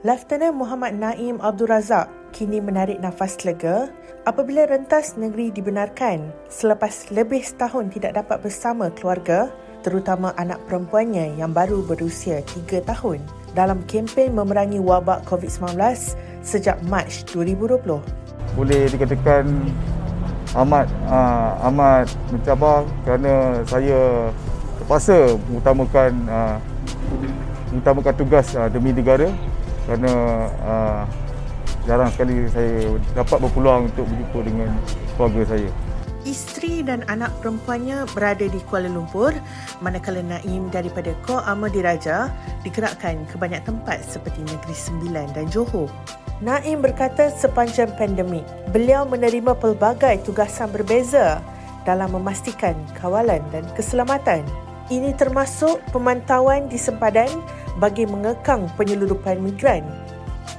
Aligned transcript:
Lieutenant 0.00 0.56
Muhammad 0.56 0.96
Naim 0.96 1.36
Abdul 1.44 1.68
Razak 1.68 2.08
kini 2.32 2.56
menarik 2.56 3.04
nafas 3.04 3.36
lega 3.44 3.92
apabila 4.24 4.64
rentas 4.64 5.20
negeri 5.20 5.52
dibenarkan 5.52 6.32
selepas 6.48 7.12
lebih 7.12 7.44
setahun 7.44 7.92
tidak 7.92 8.16
dapat 8.16 8.40
bersama 8.40 8.88
keluarga 8.96 9.52
terutama 9.84 10.32
anak 10.40 10.56
perempuannya 10.64 11.36
yang 11.36 11.52
baru 11.52 11.84
berusia 11.84 12.40
3 12.40 12.80
tahun 12.88 13.20
dalam 13.52 13.84
kempen 13.84 14.32
memerangi 14.32 14.80
wabak 14.80 15.20
COVID-19 15.28 15.76
sejak 16.40 16.80
Mac 16.88 17.12
2020. 17.28 18.00
Boleh 18.56 18.82
dikatakan 18.88 19.52
amat 20.64 20.88
uh, 21.12 21.68
amat 21.68 22.08
mencabar 22.32 22.88
kerana 23.04 23.60
saya 23.68 24.32
terpaksa 24.80 25.36
mengutamakan 25.44 26.24
uh, 26.24 26.56
mengutamakan 27.68 28.14
tugas 28.16 28.56
uh, 28.56 28.64
demi 28.72 28.96
negara 28.96 29.28
kerana 29.88 30.12
uh, 30.64 31.02
jarang 31.88 32.10
sekali 32.12 32.44
saya 32.52 32.94
dapat 33.16 33.38
berpeluang 33.40 33.88
untuk 33.88 34.04
berjumpa 34.08 34.38
dengan 34.44 34.70
keluarga 35.16 35.42
saya. 35.56 35.70
Isteri 36.20 36.84
dan 36.84 37.00
anak 37.08 37.32
perempuannya 37.40 38.04
berada 38.12 38.44
di 38.44 38.60
Kuala 38.68 38.92
Lumpur 38.92 39.32
manakala 39.80 40.20
Naim 40.20 40.68
daripada 40.68 41.16
Ko 41.24 41.40
Ama 41.40 41.72
Diraja 41.72 42.28
digerakkan 42.60 43.24
ke 43.24 43.40
banyak 43.40 43.64
tempat 43.64 44.04
seperti 44.04 44.44
Negeri 44.44 44.76
Sembilan 44.76 45.32
dan 45.32 45.48
Johor. 45.48 45.88
Naim 46.44 46.84
berkata 46.84 47.32
sepanjang 47.32 47.96
pandemik, 47.96 48.44
beliau 48.68 49.08
menerima 49.08 49.56
pelbagai 49.56 50.20
tugasan 50.28 50.68
berbeza 50.68 51.40
dalam 51.88 52.12
memastikan 52.12 52.76
kawalan 53.00 53.40
dan 53.48 53.64
keselamatan. 53.72 54.44
Ini 54.92 55.16
termasuk 55.16 55.80
pemantauan 55.94 56.68
di 56.68 56.76
sempadan 56.76 57.30
bagi 57.78 58.08
mengekang 58.08 58.66
penyeludupan 58.74 59.38
migran. 59.38 59.86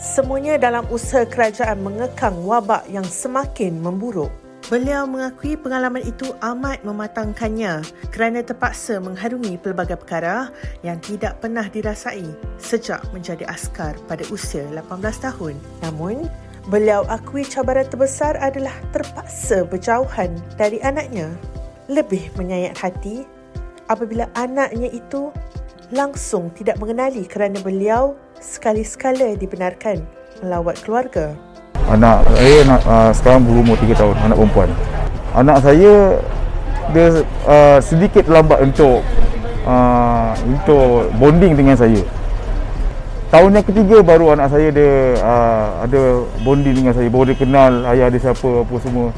Semuanya 0.00 0.58
dalam 0.58 0.84
usaha 0.90 1.22
kerajaan 1.28 1.84
mengekang 1.84 2.34
wabak 2.42 2.84
yang 2.90 3.06
semakin 3.06 3.78
memburuk. 3.78 4.32
Beliau 4.66 5.06
mengakui 5.06 5.54
pengalaman 5.54 6.02
itu 6.02 6.34
amat 6.42 6.82
mematangkannya 6.82 7.86
kerana 8.10 8.42
terpaksa 8.42 8.98
mengharungi 8.98 9.62
pelbagai 9.62 9.94
perkara 9.94 10.50
yang 10.82 10.98
tidak 10.98 11.38
pernah 11.38 11.70
dirasai 11.70 12.26
sejak 12.58 12.98
menjadi 13.14 13.46
askar 13.46 13.94
pada 14.10 14.26
usia 14.26 14.66
18 14.74 14.98
tahun. 15.22 15.54
Namun, 15.86 16.26
beliau 16.66 17.06
akui 17.06 17.46
cabaran 17.46 17.86
terbesar 17.86 18.34
adalah 18.42 18.74
terpaksa 18.90 19.62
berjauhan 19.70 20.34
dari 20.58 20.82
anaknya. 20.82 21.30
Lebih 21.86 22.34
menyayat 22.34 22.74
hati 22.74 23.22
apabila 23.86 24.26
anaknya 24.34 24.90
itu 24.90 25.30
langsung 25.94 26.50
tidak 26.50 26.82
mengenali 26.82 27.22
kerana 27.26 27.62
beliau 27.62 28.18
sekali-sekala 28.42 29.38
dibenarkan 29.38 30.02
melawat 30.42 30.82
keluarga. 30.82 31.30
Anak 31.86 32.26
saya 32.34 32.56
nak, 32.66 32.80
uh, 32.82 33.10
sekarang 33.14 33.46
berumur 33.46 33.78
3 33.78 33.94
tahun, 33.94 34.16
anak 34.26 34.36
perempuan. 34.42 34.70
Anak 35.36 35.58
saya 35.62 35.94
dia 36.90 37.06
uh, 37.46 37.78
sedikit 37.78 38.26
lambat 38.26 38.58
untuk 38.62 39.06
uh, 39.66 40.34
untuk 40.42 41.10
bonding 41.22 41.54
dengan 41.54 41.78
saya. 41.78 42.02
Tahun 43.26 43.50
yang 43.58 43.66
ketiga 43.66 44.06
baru 44.06 44.38
anak 44.38 44.54
saya 44.54 44.70
dia 44.70 45.18
uh, 45.22 45.86
ada 45.86 46.26
bonding 46.42 46.82
dengan 46.82 46.94
saya, 46.94 47.06
baru 47.06 47.30
dia 47.30 47.38
kenal 47.38 47.86
ayah 47.94 48.10
dia 48.10 48.22
siapa 48.22 48.66
apa 48.66 48.74
semua. 48.82 49.08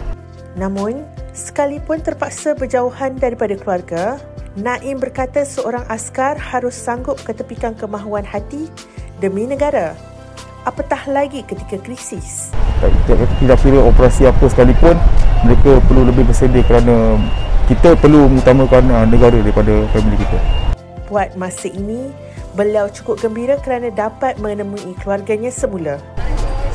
Namun, 0.58 1.06
sekalipun 1.32 2.02
terpaksa 2.02 2.52
berjauhan 2.52 3.14
daripada 3.16 3.54
keluarga, 3.54 4.18
Naim 4.58 4.98
berkata 4.98 5.46
seorang 5.46 5.86
askar 5.86 6.34
harus 6.34 6.74
sanggup 6.74 7.14
ketepikan 7.22 7.78
kemahuan 7.78 8.26
hati 8.26 8.66
demi 9.22 9.46
negara. 9.46 9.94
Apatah 10.66 10.98
lagi 11.06 11.46
ketika 11.46 11.78
krisis. 11.78 12.50
Tidak 13.38 13.58
kira 13.62 13.78
operasi 13.78 14.26
apa 14.26 14.50
sekalipun, 14.50 14.98
mereka 15.46 15.78
perlu 15.86 16.10
lebih 16.10 16.26
bersedia 16.26 16.66
kerana 16.66 17.22
kita 17.70 17.94
perlu 18.02 18.26
mengutamakan 18.26 18.82
uh, 18.90 19.06
negara 19.06 19.38
daripada 19.38 19.86
family 19.94 20.18
kita. 20.18 20.38
Buat 21.06 21.38
masa 21.38 21.70
ini, 21.70 22.10
beliau 22.58 22.90
cukup 22.90 23.22
gembira 23.22 23.62
kerana 23.62 23.94
dapat 23.94 24.42
menemui 24.42 24.98
keluarganya 24.98 25.54
semula. 25.54 26.02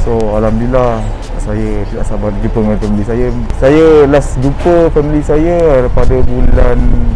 So 0.07 0.15
Alhamdulillah 0.39 1.03
saya 1.43 1.83
tidak 1.91 2.07
sabar 2.07 2.31
jumpa 2.39 2.59
dengan 2.63 2.79
family 2.79 3.03
saya. 3.03 3.27
Saya 3.59 3.85
last 4.07 4.39
jumpa 4.39 4.87
family 4.95 5.19
saya 5.19 5.83
pada 5.91 6.15
bulan 6.23 6.79
7 6.79 7.12